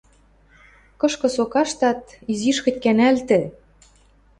Кышкы 0.99 1.29
со 1.35 1.43
каштат, 1.53 2.01
изиш 2.31 2.57
хоть 2.63 2.81
кӓнӓлтӹ. 2.83 3.39